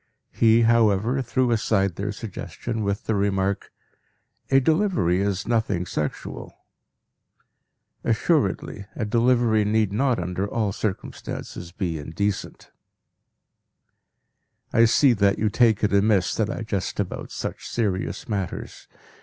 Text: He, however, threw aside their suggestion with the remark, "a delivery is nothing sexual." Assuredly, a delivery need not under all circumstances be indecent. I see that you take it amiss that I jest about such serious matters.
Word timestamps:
He, 0.31 0.63
however, 0.63 1.21
threw 1.21 1.51
aside 1.51 1.95
their 1.95 2.11
suggestion 2.11 2.81
with 2.83 3.03
the 3.03 3.13
remark, 3.13 3.71
"a 4.49 4.59
delivery 4.59 5.21
is 5.21 5.47
nothing 5.47 5.85
sexual." 5.85 6.57
Assuredly, 8.03 8.87
a 8.95 9.05
delivery 9.05 9.63
need 9.63 9.93
not 9.93 10.17
under 10.17 10.47
all 10.51 10.71
circumstances 10.71 11.71
be 11.71 11.99
indecent. 11.99 12.71
I 14.73 14.85
see 14.85 15.13
that 15.13 15.37
you 15.37 15.49
take 15.51 15.83
it 15.83 15.93
amiss 15.93 16.33
that 16.33 16.49
I 16.49 16.63
jest 16.63 16.99
about 16.99 17.31
such 17.31 17.69
serious 17.69 18.27
matters. 18.27 18.87